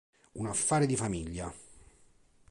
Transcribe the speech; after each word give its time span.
Un 0.35 0.47
affare 0.47 0.87
di 0.87 0.95
famiglia 0.95 1.53